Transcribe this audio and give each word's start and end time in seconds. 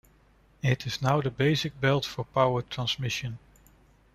It 0.63 0.87
is 0.87 0.99
now 1.03 1.21
the 1.21 1.29
basic 1.29 1.79
belt 1.79 2.05
for 2.05 2.25
power 2.25 2.63
transmission. 2.63 3.37